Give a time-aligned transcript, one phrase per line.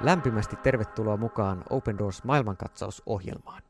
[0.00, 3.62] Lämpimästi tervetuloa mukaan Open Doors maailmankatsausohjelmaan.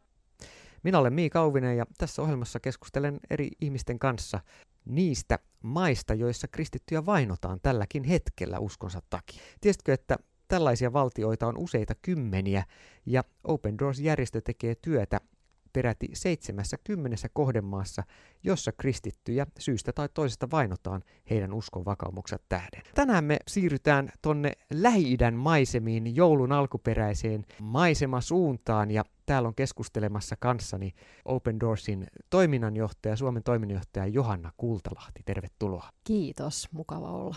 [0.82, 4.40] Minä olen Mii Kauvinen ja tässä ohjelmassa keskustelen eri ihmisten kanssa
[4.84, 9.42] niistä maista, joissa kristittyjä vainotaan tälläkin hetkellä uskonsa takia.
[9.60, 10.16] Tiesitkö, että
[10.48, 12.64] tällaisia valtioita on useita kymmeniä
[13.06, 15.20] ja Open Doors-järjestö tekee työtä
[15.72, 18.02] peräti 70 kohdemaassa,
[18.42, 22.82] jossa kristittyjä syystä tai toisesta vainotaan heidän uskon vakaumukset tähden.
[22.94, 30.92] Tänään me siirrytään tonne Lähi-idän maisemiin joulun alkuperäiseen maisemasuuntaan ja täällä on keskustelemassa kanssani
[31.24, 35.22] Open Doorsin toiminnanjohtaja, Suomen toiminnanjohtaja Johanna Kultalahti.
[35.24, 35.88] Tervetuloa.
[36.04, 37.36] Kiitos, mukava olla.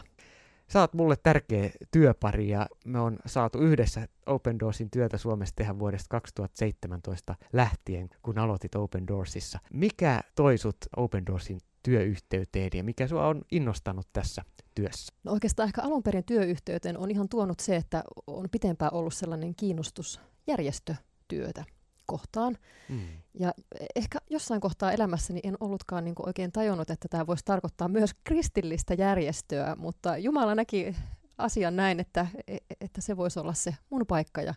[0.73, 5.79] Sä oot mulle tärkeä työpari ja me on saatu yhdessä Open Doorsin työtä Suomessa tehdä
[5.79, 9.59] vuodesta 2017 lähtien, kun aloitit Open Doorsissa.
[9.73, 14.41] Mikä toi sut Open Doorsin työyhteyteen ja mikä sua on innostanut tässä
[14.75, 15.13] työssä?
[15.23, 19.55] No oikeastaan ehkä alun perin työyhteyteen on ihan tuonut se, että on pitempään ollut sellainen
[19.55, 21.65] kiinnostus järjestötyötä
[22.05, 22.57] kohtaan.
[22.89, 23.07] Mm.
[23.33, 23.53] Ja
[23.95, 28.93] ehkä jossain kohtaa elämässäni en ollutkaan niin oikein tajunnut, että tämä voisi tarkoittaa myös kristillistä
[28.93, 30.95] järjestöä, mutta Jumala näki
[31.37, 34.53] asian näin, että, e, että se voisi olla se mun paikka ja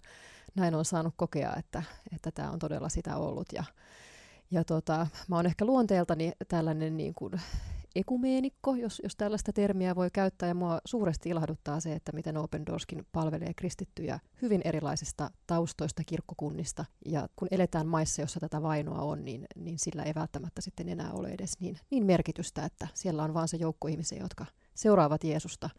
[0.54, 1.82] näin on saanut kokea, että,
[2.14, 3.46] että tämä on todella sitä ollut.
[3.52, 3.64] Ja,
[4.50, 7.32] ja tota, mä oon ehkä luonteeltani tällainen niin kuin
[7.96, 12.66] ekumeenikko, jos, jos tällaista termiä voi käyttää, ja mua suuresti ilahduttaa se, että miten Open
[12.66, 19.24] Doorskin palvelee kristittyjä hyvin erilaisista taustoista, kirkkokunnista, ja kun eletään maissa, jossa tätä vainoa on,
[19.24, 23.34] niin, niin sillä ei välttämättä sitten enää ole edes niin, niin merkitystä, että siellä on
[23.34, 25.70] vain se joukko ihmisiä, jotka seuraavat Jeesusta,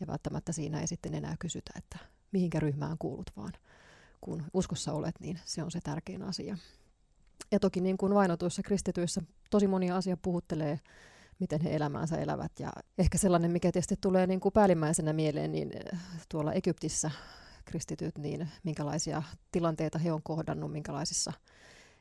[0.00, 1.98] ja välttämättä siinä ei sitten enää kysytä, että
[2.32, 3.52] mihinkä ryhmään kuulut, vaan.
[4.20, 6.56] Kun uskossa olet, niin se on se tärkein asia.
[7.52, 10.80] Ja toki niin kuin vainotuissa kristityissä tosi monia asia puhuttelee
[11.38, 12.52] miten he elämäänsä elävät.
[12.58, 15.98] Ja ehkä sellainen, mikä tietysti tulee niin kuin päällimmäisenä mieleen, niin eh,
[16.28, 17.10] tuolla Egyptissä
[17.64, 21.32] kristityt, niin minkälaisia tilanteita he on kohdannut, minkälaisissa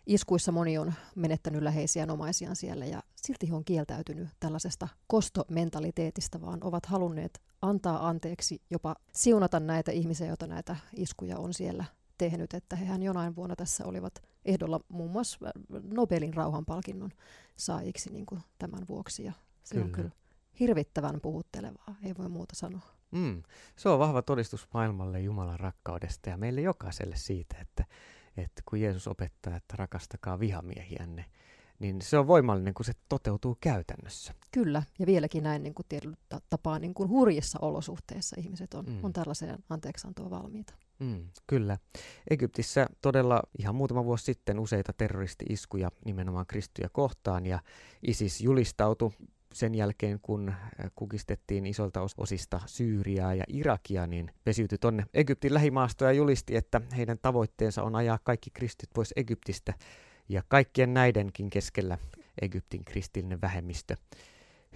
[0.06, 6.63] iskuissa moni on menettänyt läheisiä omaisiaan siellä ja silti he on kieltäytynyt tällaisesta kostomentaliteetista, vaan
[6.63, 11.85] ovat halunneet antaa anteeksi, jopa siunata näitä ihmisiä, joita näitä iskuja on siellä
[12.17, 15.39] tehnyt, että hehän jonain vuonna tässä olivat ehdolla muun muassa
[15.83, 17.11] Nobelin rauhanpalkinnon
[17.55, 19.23] saajiksi niin kuin tämän vuoksi.
[19.23, 19.33] Ja
[19.63, 19.85] se kyllä.
[19.85, 20.11] on kyllä
[20.59, 22.81] hirvittävän puhuttelevaa, ei voi muuta sanoa.
[23.11, 23.43] Mm.
[23.75, 27.85] Se on vahva todistus maailmalle Jumalan rakkaudesta ja meille jokaiselle siitä, että,
[28.37, 31.25] että kun Jeesus opettaa, että rakastakaa vihamiehiänne,
[31.80, 34.34] niin se on voimallinen, kun se toteutuu käytännössä.
[34.52, 36.18] Kyllä, ja vieläkin näin niin kuin tietyllä
[36.50, 39.00] tapaa niin kuin hurjissa olosuhteissa ihmiset on, mm.
[39.03, 40.74] on tällaiseen anteeksiantoa valmiita.
[41.00, 41.78] Mm, kyllä.
[42.30, 47.59] Egyptissä todella ihan muutama vuosi sitten useita terroristi-iskuja nimenomaan kristyjä kohtaan ja
[48.07, 49.12] ISIS julistautui
[49.53, 56.12] sen jälkeen, kun äh, kukistettiin isolta osista Syyriaa ja Irakia, niin pesiytyi tonne Egyptin lähimaastoja
[56.12, 59.74] ja julisti, että heidän tavoitteensa on ajaa kaikki kristit pois Egyptistä
[60.30, 61.97] ja kaikkien näidenkin keskellä
[62.41, 63.96] Egyptin kristillinen vähemmistö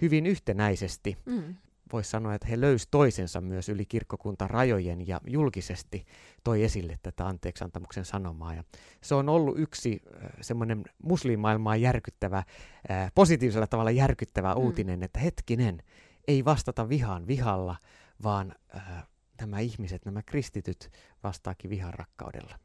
[0.02, 1.54] hyvin yhtenäisesti mm
[1.92, 6.06] voisi sanoa, että he löysivät toisensa myös yli kirkkokuntarajojen ja julkisesti
[6.44, 8.54] toi esille tätä anteeksantamuksen sanomaa.
[8.54, 8.64] Ja
[9.02, 14.60] se on ollut yksi äh, semmoinen muslimaailmaa järkyttävä, äh, positiivisella tavalla järkyttävä mm.
[14.60, 15.82] uutinen, että hetkinen,
[16.28, 17.76] ei vastata vihaan vihalla,
[18.22, 19.06] vaan äh,
[19.40, 20.90] nämä ihmiset, nämä kristityt
[21.22, 22.58] vastaakin vihan rakkaudella.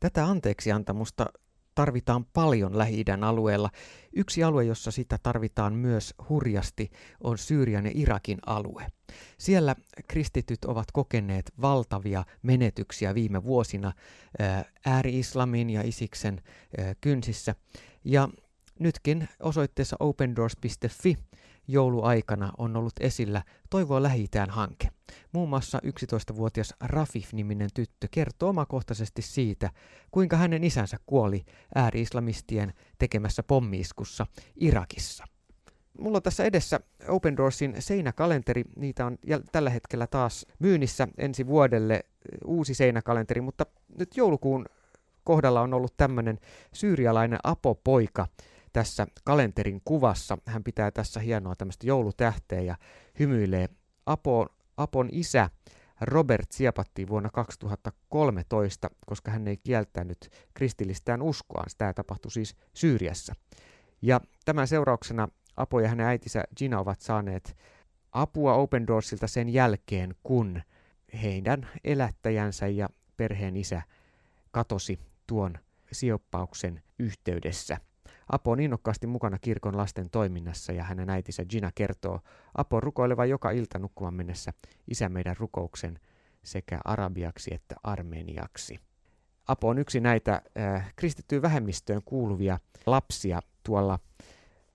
[0.00, 1.26] Tätä anteeksiantamusta
[1.74, 3.70] tarvitaan paljon Lähi-idän alueella.
[4.16, 6.90] Yksi alue, jossa sitä tarvitaan myös hurjasti,
[7.24, 8.86] on Syyrian ja Irakin alue.
[9.38, 9.76] Siellä
[10.08, 13.92] kristityt ovat kokeneet valtavia menetyksiä viime vuosina
[14.86, 16.42] ääri-islamin ja isiksen
[17.00, 17.54] kynsissä.
[18.04, 18.28] Ja
[18.78, 21.16] nytkin osoitteessa opendoors.fi
[21.68, 24.88] jouluaikana on ollut esillä Toivoa lähi hanke.
[25.32, 29.70] Muun muassa 11-vuotias Rafif-niminen tyttö kertoo omakohtaisesti siitä,
[30.10, 31.44] kuinka hänen isänsä kuoli
[31.74, 34.26] ääri-islamistien tekemässä pommiiskussa
[34.56, 35.24] Irakissa.
[36.00, 38.64] Mulla on tässä edessä Open Doorsin seinäkalenteri.
[38.76, 39.18] Niitä on
[39.52, 42.04] tällä hetkellä taas myynnissä ensi vuodelle
[42.44, 43.66] uusi seinäkalenteri, mutta
[43.98, 44.66] nyt joulukuun
[45.24, 46.38] kohdalla on ollut tämmöinen
[46.74, 48.26] syyrialainen apopoika,
[48.76, 50.38] tässä kalenterin kuvassa.
[50.46, 52.76] Hän pitää tässä hienoa tämmöistä joulutähteä ja
[53.18, 53.68] hymyilee.
[54.06, 54.46] Apo,
[54.76, 55.50] Apon isä
[56.00, 61.66] Robert siepattiin vuonna 2013, koska hän ei kieltänyt kristillistään uskoaan.
[61.78, 63.34] Tämä tapahtui siis Syyriassa.
[64.02, 67.56] Ja tämän seurauksena Apo ja hänen äitinsä Gina ovat saaneet
[68.12, 70.62] apua Open Doorsilta sen jälkeen, kun
[71.22, 73.82] heidän elättäjänsä ja perheen isä
[74.50, 75.54] katosi tuon
[75.92, 77.78] sioppauksen yhteydessä.
[78.28, 82.20] Apo on innokkaasti mukana kirkon lasten toiminnassa ja hänen äitinsä Gina kertoo
[82.54, 84.52] Apo rukoilevan joka ilta nukkumaan mennessä
[84.88, 86.00] isä meidän rukouksen
[86.44, 88.78] sekä arabiaksi että armeniaksi.
[89.48, 93.98] Apo on yksi näitä äh, kristittyyn vähemmistöön kuuluvia lapsia tuolla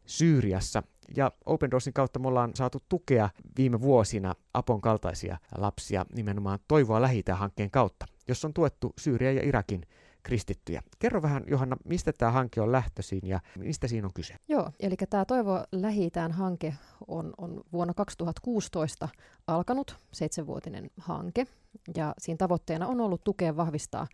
[0.05, 0.83] Syyriassa.
[1.15, 7.01] Ja Open Doorsin kautta me ollaan saatu tukea viime vuosina Apon kaltaisia lapsia nimenomaan Toivoa
[7.01, 9.85] lähitä hankkeen kautta, jossa on tuettu Syyrian ja Irakin
[10.23, 10.81] kristittyjä.
[10.99, 14.35] Kerro vähän, Johanna, mistä tämä hanke on lähtöisin ja mistä siinä on kyse?
[14.47, 16.73] Joo, eli tämä Toivo lähitään hanke
[17.07, 19.09] on, on vuonna 2016
[19.47, 21.47] alkanut, seitsemänvuotinen hanke,
[21.95, 24.07] ja siinä tavoitteena on ollut tukea vahvistaa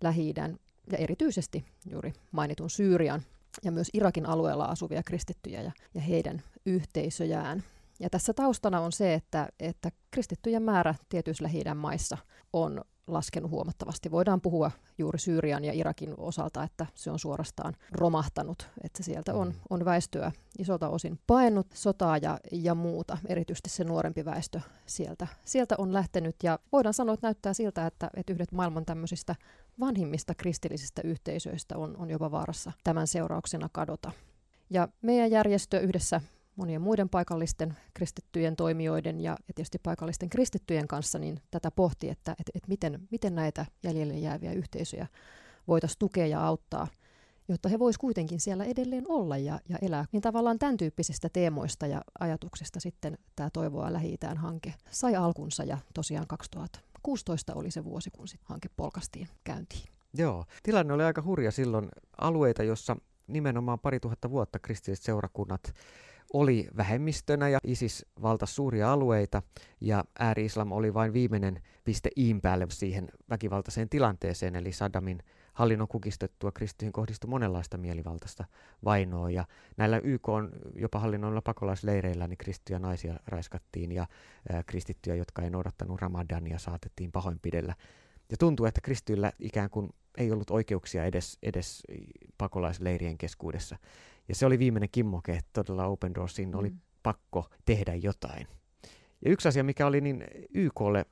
[0.00, 0.34] lähi
[0.92, 3.22] ja erityisesti juuri mainitun Syyrian
[3.64, 7.62] ja myös Irakin alueella asuvia kristittyjä ja, ja heidän yhteisöjään.
[8.02, 12.18] Ja tässä taustana on se, että, että kristittyjen määrä tietyissä lähi maissa
[12.52, 14.10] on laskenut huomattavasti.
[14.10, 19.48] Voidaan puhua juuri Syyrian ja Irakin osalta, että se on suorastaan romahtanut, että sieltä on,
[19.48, 19.54] mm.
[19.70, 25.74] on väestöä isolta osin paennut sotaa ja, ja muuta, erityisesti se nuorempi väestö sieltä, sieltä
[25.78, 29.34] on lähtenyt ja voidaan sanoa, että näyttää siltä, että, että yhdet maailman tämmöisistä
[29.80, 34.12] vanhimmista kristillisistä yhteisöistä on, on jopa vaarassa tämän seurauksena kadota.
[34.70, 36.20] Ja meidän järjestö yhdessä
[36.56, 42.32] monien muiden paikallisten kristittyjen toimijoiden ja, ja tietysti paikallisten kristittyjen kanssa, niin tätä pohti, että
[42.40, 45.06] et, et miten, miten näitä jäljelle jääviä yhteisöjä
[45.68, 46.86] voitaisiin tukea ja auttaa,
[47.48, 50.04] jotta he voisivat kuitenkin siellä edelleen olla ja, ja elää.
[50.12, 55.78] Niin tavallaan tämän tyyppisistä teemoista ja ajatuksista sitten tämä Toivoa lähi hanke sai alkunsa ja
[55.94, 59.92] tosiaan 2016 oli se vuosi, kun sit hanke polkastiin käyntiin.
[60.14, 61.88] Joo, tilanne oli aika hurja silloin
[62.18, 62.96] alueita, jossa
[63.26, 65.74] nimenomaan pari tuhatta vuotta kristilliset seurakunnat
[66.32, 69.42] oli vähemmistönä ja ISIS valtasi suuria alueita
[69.80, 75.22] ja ääri-islam oli vain viimeinen piste iin päälle siihen väkivaltaiseen tilanteeseen, eli Saddamin
[75.52, 78.44] hallinnon kukistettua kristyihin kohdistui monenlaista mielivaltaista
[78.84, 79.44] vainoa ja
[79.76, 84.06] näillä YK on jopa hallinnoilla pakolaisleireillä niin kristittyjä naisia raiskattiin ja
[84.52, 87.74] ää, kristittyjä, jotka ei noudattanut ramadania, saatettiin pahoinpidellä.
[88.30, 91.82] Ja tuntuu, että kristyillä ikään kuin ei ollut oikeuksia edes, edes
[92.38, 93.76] pakolaisleirien keskuudessa.
[94.28, 96.58] Ja se oli viimeinen kimmoke, että todella Open Doorsin mm.
[96.58, 96.72] oli
[97.02, 98.46] pakko tehdä jotain.
[99.24, 100.24] Ja yksi asia, mikä oli, niin
[100.54, 101.06] YKlle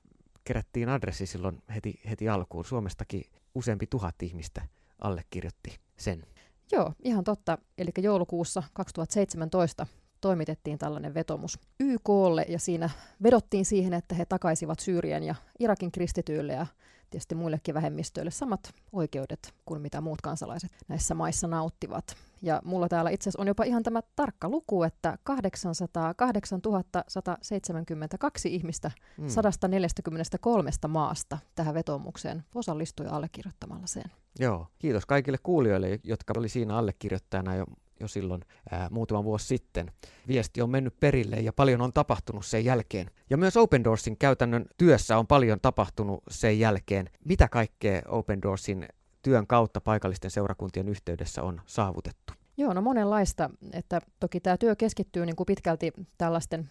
[0.44, 2.64] kerättiin adressi silloin heti, heti alkuun.
[2.64, 3.24] Suomestakin
[3.54, 4.62] useampi tuhat ihmistä
[4.98, 6.26] allekirjoitti sen.
[6.72, 7.58] Joo, ihan totta.
[7.78, 9.86] Eli joulukuussa 2017
[10.20, 12.90] toimitettiin tällainen vetomus YKlle ja siinä
[13.22, 16.66] vedottiin siihen, että he takaisivat Syyrian ja Irakin kristityille ja
[17.10, 22.16] tietysti muillekin vähemmistöille samat oikeudet kuin mitä muut kansalaiset näissä maissa nauttivat.
[22.42, 26.60] Ja mulla täällä itse asiassa on jopa ihan tämä tarkka luku, että 808
[27.08, 29.28] 172 ihmistä mm.
[29.28, 34.04] 143 maasta tähän vetomukseen osallistui allekirjoittamalla sen.
[34.38, 37.64] Joo, kiitos kaikille kuulijoille, jotka oli siinä allekirjoittajana jo
[38.00, 39.92] jo silloin ää, muutama vuosi sitten.
[40.28, 43.10] Viesti on mennyt perille ja paljon on tapahtunut sen jälkeen.
[43.30, 47.10] Ja myös Open Doorsin käytännön työssä on paljon tapahtunut sen jälkeen.
[47.24, 48.88] Mitä kaikkea Open Doorsin
[49.22, 52.32] työn kautta paikallisten seurakuntien yhteydessä on saavutettu?
[52.56, 53.50] Joo, no monenlaista.
[53.72, 56.68] Että toki tämä työ keskittyy niin kuin pitkälti tällaisten,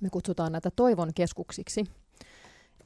[0.00, 1.84] me kutsutaan näitä toivon keskuksiksi,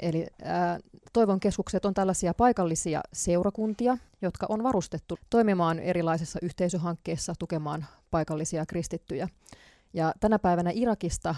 [0.00, 0.78] Eli ää,
[1.12, 9.28] Toivon keskukset on tällaisia paikallisia seurakuntia, jotka on varustettu toimimaan erilaisissa yhteisöhankkeissa tukemaan paikallisia kristittyjä.
[9.92, 11.34] Ja tänä päivänä Irakista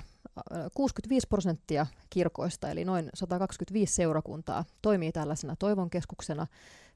[0.74, 6.46] 65 prosenttia kirkoista, eli noin 125 seurakuntaa, toimii tällaisena toivon keskuksena.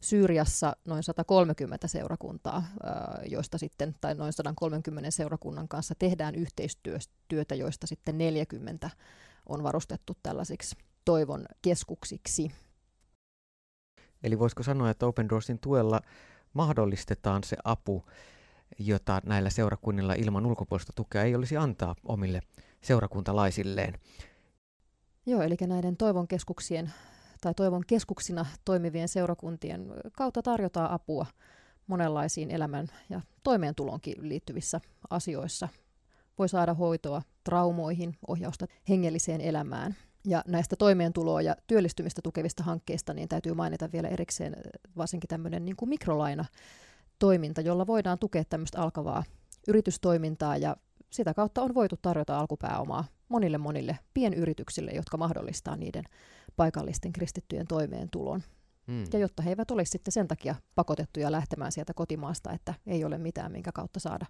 [0.00, 2.64] Syyriassa noin 130 seurakuntaa,
[3.31, 8.90] joista sitten, tai noin 130 seurakunnan kanssa tehdään yhteistyötä, joista sitten 40
[9.47, 12.52] on varustettu tällaisiksi toivon keskuksiksi.
[14.23, 16.00] Eli voisiko sanoa, että Open Doorsin tuella
[16.52, 18.04] mahdollistetaan se apu,
[18.78, 22.40] jota näillä seurakunnilla ilman ulkopuolista tukea ei olisi antaa omille
[22.80, 23.95] seurakuntalaisilleen.
[25.26, 26.92] Joo, eli näiden toivon keskuksien
[27.40, 31.26] tai toivon keskuksina toimivien seurakuntien kautta tarjotaan apua
[31.87, 34.80] monenlaisiin elämän ja toimeentulonkin liittyvissä
[35.11, 35.69] asioissa.
[36.38, 39.97] Voi saada hoitoa traumoihin, ohjausta hengelliseen elämään–
[40.27, 44.57] ja näistä toimeentuloa ja työllistymistä tukevista hankkeista niin täytyy mainita vielä erikseen
[44.97, 46.45] varsinkin tämmöinen niin kuin mikrolaina
[47.19, 49.25] toiminta, jolla voidaan tukea tämmöistä alkavaa
[49.69, 50.77] yritystoimintaa ja
[51.11, 56.05] sitä kautta on voitu tarjota alkupääomaa monille monille pienyrityksille, jotka mahdollistaa niiden
[56.57, 58.43] paikallisten kristittyjen toimeentulon.
[58.87, 59.05] Hmm.
[59.13, 63.19] Ja jotta he eivät olisi sitten sen takia pakotettuja lähtemään sieltä kotimaasta, että ei ole
[63.19, 64.27] mitään, minkä kautta saada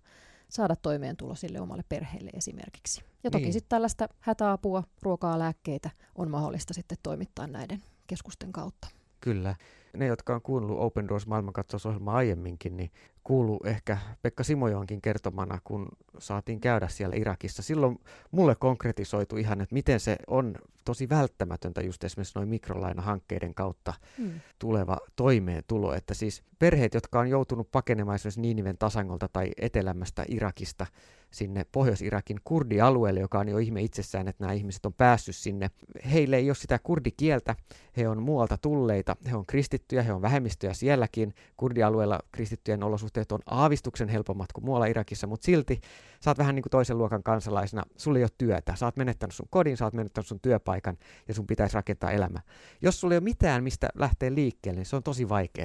[0.51, 3.03] saada toimeentulo sille omalle perheelle esimerkiksi.
[3.25, 3.53] Ja toki niin.
[3.53, 8.89] sitten tällaista hätäapua, ruokaa, lääkkeitä on mahdollista sitten toimittaa näiden keskusten kautta.
[9.21, 9.55] Kyllä.
[9.97, 12.91] Ne, jotka on kuunnellut Open Doors maailmankatsausohjelmaa aiemminkin, niin
[13.25, 17.63] kuulu ehkä Pekka Simojoonkin kertomana, kun saatiin käydä siellä Irakissa.
[17.63, 17.99] Silloin
[18.31, 20.55] mulle konkretisoitu ihan, että miten se on
[20.85, 24.41] tosi välttämätöntä just esimerkiksi noin mikrolainahankkeiden kautta hmm.
[24.59, 25.95] tuleva toimeentulo.
[25.95, 30.87] Että siis perheet, jotka on joutunut pakenemaan esimerkiksi Niiniven tasangolta tai etelämästä Irakista
[31.31, 35.71] sinne Pohjois-Irakin kurdialueelle, joka on jo ihme itsessään, että nämä ihmiset on päässyt sinne.
[36.13, 37.57] Heille ei ole sitä kurdikieltä,
[37.97, 41.35] he on muualta tulleita, he on kristittyjä, he on vähemmistöjä sielläkin.
[41.57, 45.81] Kurdialueella kristittyjen olosuhteet on aavistuksen helpommat kuin muualla Irakissa, mutta silti
[46.25, 49.35] sä oot vähän niin kuin toisen luokan kansalaisena, sulla ei ole työtä, sä oot menettänyt
[49.35, 50.97] sun kodin, sä oot menettänyt sun työpaikan
[51.29, 52.41] ja sun pitäisi rakentaa elämä.
[52.83, 55.61] Jos sulla ei ole mitään, mistä lähtee liikkeelle, niin se on tosi vaikeaa.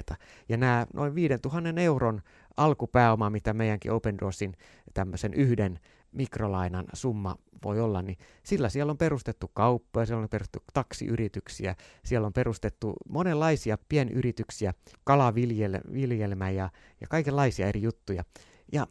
[0.49, 2.21] Ja nämä noin 5000 euron
[2.57, 4.53] alkupääoma, mitä meidänkin Open Doorsin
[4.93, 5.79] tämmöisen yhden
[6.11, 12.27] mikrolainan summa voi olla, niin sillä siellä on perustettu kauppoja, siellä on perustettu taksiyrityksiä, siellä
[12.27, 16.69] on perustettu monenlaisia pienyrityksiä, kalaviljelmä ja,
[17.01, 18.23] ja kaikenlaisia eri juttuja.
[18.71, 18.87] Ja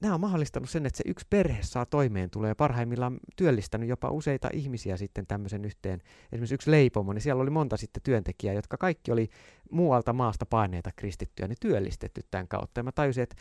[0.00, 4.48] nämä on mahdollistanut sen, että se yksi perhe saa toimeen tulee parhaimmillaan työllistänyt jopa useita
[4.52, 6.02] ihmisiä sitten tämmöisen yhteen.
[6.32, 9.28] Esimerkiksi yksi leipomo, niin siellä oli monta sitten työntekijää, jotka kaikki oli
[9.70, 12.78] muualta maasta paineita kristittyjä, niin työllistetty tämän kautta.
[12.78, 13.36] Ja mä tajusin, että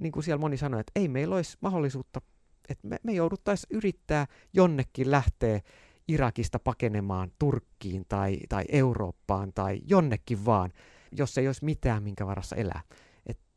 [0.00, 2.20] niin kuin siellä moni sanoi, että ei meillä olisi mahdollisuutta,
[2.68, 5.60] että me, me jouduttaisiin yrittää jonnekin lähteä
[6.08, 10.72] Irakista pakenemaan Turkkiin tai, tai Eurooppaan tai jonnekin vaan,
[11.12, 12.80] jos ei olisi mitään, minkä varassa elää.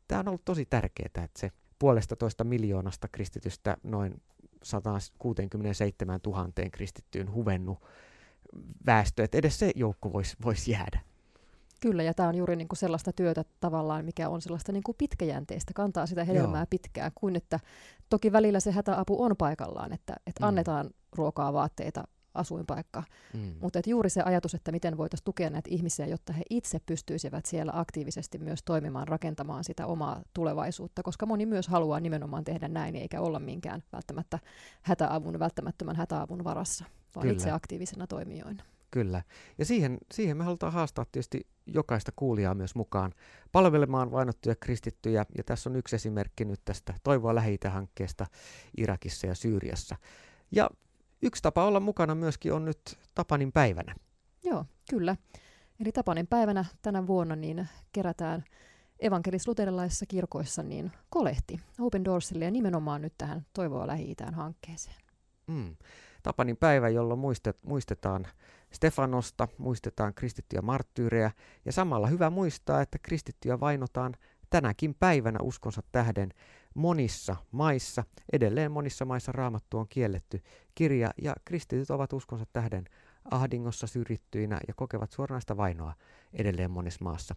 [0.08, 4.22] Tämä on ollut tosi tärkeää, että se puolesta toista miljoonasta kristitystä noin
[4.62, 7.78] 167 000 kristittyyn huvennut
[8.86, 11.00] väestö, että edes se joukko voisi vois jäädä.
[11.80, 14.96] Kyllä, ja tämä on juuri niin kuin sellaista työtä tavallaan, mikä on sellaista niin kuin
[14.98, 16.66] pitkäjänteistä, kantaa sitä hedelmää Joo.
[16.70, 17.60] pitkään, kuin että
[18.10, 20.48] toki välillä se hätäapu on paikallaan, että, että mm.
[20.48, 22.04] annetaan ruokaa, vaatteita,
[22.34, 23.02] asuinpaikka.
[23.34, 23.54] Mm.
[23.60, 27.72] Mutta juuri se ajatus, että miten voitaisiin tukea näitä ihmisiä, jotta he itse pystyisivät siellä
[27.74, 33.20] aktiivisesti myös toimimaan, rakentamaan sitä omaa tulevaisuutta, koska moni myös haluaa nimenomaan tehdä näin, eikä
[33.20, 34.38] olla minkään välttämättä
[34.82, 37.32] hätäavun, välttämättömän hätäavun varassa, vaan Kyllä.
[37.32, 38.62] itse aktiivisena toimijoina.
[38.90, 39.22] Kyllä.
[39.58, 43.14] Ja siihen, siihen me halutaan haastaa tietysti jokaista kuulijaa myös mukaan
[43.52, 45.26] palvelemaan vainottuja kristittyjä.
[45.36, 48.26] Ja tässä on yksi esimerkki nyt tästä Toivoa lähi hankkeesta
[48.76, 49.96] Irakissa ja Syyriassa.
[50.52, 50.70] Ja
[51.22, 53.94] Yksi tapa olla mukana myöskin on nyt Tapanin päivänä.
[54.44, 55.16] Joo, kyllä.
[55.80, 58.44] Eli Tapanin päivänä tänä vuonna niin kerätään
[59.00, 64.96] evankelis-luterilaisissa kirkoissa niin kolehti Open Doorsille ja nimenomaan nyt tähän Toivoa lähi hankkeeseen.
[65.46, 65.76] Mm.
[66.22, 68.26] Tapanin päivä, jolloin muistet, muistetaan
[68.72, 71.30] Stefanosta, muistetaan kristittyjä marttyyrejä
[71.64, 74.14] ja samalla hyvä muistaa, että kristittyjä vainotaan
[74.50, 76.34] tänäkin päivänä uskonsa tähden
[76.74, 80.42] monissa maissa, edelleen monissa maissa raamattu on kielletty
[80.74, 82.84] kirja ja kristityt ovat uskonsa tähden
[83.30, 85.94] ahdingossa syrjittyinä ja kokevat suoranaista vainoa
[86.32, 87.34] edelleen monessa maassa.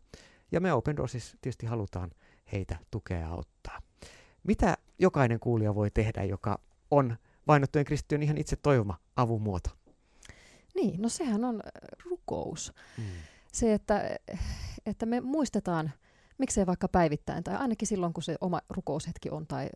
[0.51, 2.11] Ja me Open Doorsissa tietysti halutaan
[2.51, 3.81] heitä tukea ja auttaa.
[4.43, 6.59] Mitä jokainen kuulija voi tehdä, joka
[6.91, 9.69] on vainottujen kristittyjen ihan itse toivoma avun muoto?
[10.75, 11.61] Niin, no sehän on
[12.09, 12.73] rukous.
[12.97, 13.03] Mm.
[13.51, 14.15] Se, että,
[14.85, 15.91] että me muistetaan
[16.41, 19.69] miksei vaikka päivittäin tai ainakin silloin, kun se oma rukoushetki on tai,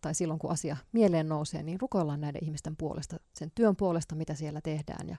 [0.00, 4.34] tai silloin, kun asia mieleen nousee, niin rukoillaan näiden ihmisten puolesta, sen työn puolesta, mitä
[4.34, 5.08] siellä tehdään.
[5.08, 5.16] Ja,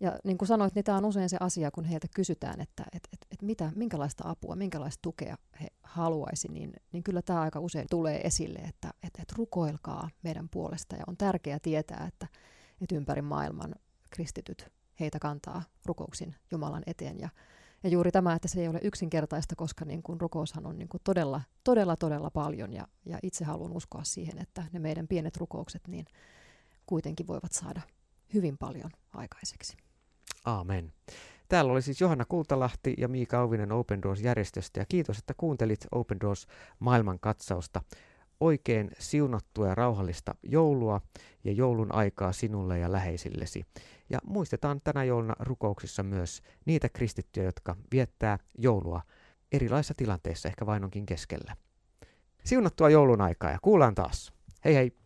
[0.00, 3.08] ja niin kuin sanoit, niin tämä on usein se asia, kun heiltä kysytään, että et,
[3.12, 7.86] et, et mitä, minkälaista apua, minkälaista tukea he haluaisi, niin, niin kyllä tämä aika usein
[7.90, 10.96] tulee esille, että et, et rukoilkaa meidän puolesta.
[10.96, 12.26] Ja on tärkeää tietää, että
[12.80, 13.74] et ympäri maailman
[14.10, 17.20] kristityt heitä kantaa rukouksin Jumalan eteen.
[17.20, 17.28] Ja,
[17.82, 21.00] ja juuri tämä, että se ei ole yksinkertaista, koska niin kuin rukoushan on niin kuin
[21.04, 25.88] todella, todella, todella paljon ja, ja itse haluan uskoa siihen, että ne meidän pienet rukoukset
[25.88, 26.06] niin
[26.86, 27.80] kuitenkin voivat saada
[28.34, 29.76] hyvin paljon aikaiseksi.
[30.44, 30.92] Aamen.
[31.48, 36.20] Täällä oli siis Johanna Kultalahti ja Miika Auvinen Open Doors-järjestöstä ja kiitos, että kuuntelit Open
[36.20, 36.46] Doors
[36.78, 37.82] maailmankatsausta
[38.40, 41.00] oikein siunattua ja rauhallista joulua
[41.44, 43.64] ja joulun aikaa sinulle ja läheisillesi.
[44.10, 49.02] Ja muistetaan tänä jouluna rukouksissa myös niitä kristittyjä, jotka viettää joulua
[49.52, 51.56] erilaisissa tilanteissa, ehkä vainonkin keskellä.
[52.44, 54.32] Siunattua joulun aikaa ja kuullaan taas.
[54.64, 55.05] Hei hei!